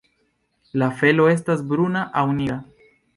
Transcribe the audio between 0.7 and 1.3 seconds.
La felo